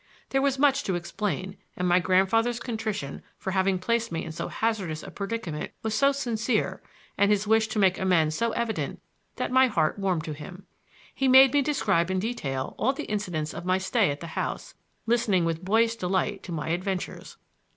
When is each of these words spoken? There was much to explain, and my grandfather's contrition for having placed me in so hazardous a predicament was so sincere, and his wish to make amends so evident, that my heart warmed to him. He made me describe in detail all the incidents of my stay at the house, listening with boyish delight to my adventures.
There 0.29 0.41
was 0.41 0.57
much 0.57 0.83
to 0.85 0.95
explain, 0.95 1.57
and 1.77 1.87
my 1.87 1.99
grandfather's 1.99 2.59
contrition 2.59 3.21
for 3.37 3.51
having 3.51 3.77
placed 3.77 4.11
me 4.11 4.25
in 4.25 4.31
so 4.31 4.47
hazardous 4.47 5.03
a 5.03 5.11
predicament 5.11 5.73
was 5.83 5.93
so 5.93 6.11
sincere, 6.11 6.81
and 7.19 7.29
his 7.29 7.45
wish 7.45 7.67
to 7.67 7.77
make 7.77 7.99
amends 7.99 8.35
so 8.35 8.51
evident, 8.53 8.99
that 9.35 9.51
my 9.51 9.67
heart 9.67 9.99
warmed 9.99 10.23
to 10.23 10.33
him. 10.33 10.65
He 11.13 11.27
made 11.27 11.53
me 11.53 11.61
describe 11.61 12.09
in 12.09 12.17
detail 12.17 12.73
all 12.79 12.93
the 12.93 13.03
incidents 13.05 13.53
of 13.53 13.63
my 13.63 13.77
stay 13.77 14.09
at 14.09 14.21
the 14.21 14.25
house, 14.33 14.73
listening 15.05 15.45
with 15.45 15.63
boyish 15.63 15.97
delight 15.97 16.41
to 16.45 16.51
my 16.51 16.69
adventures. 16.69 17.37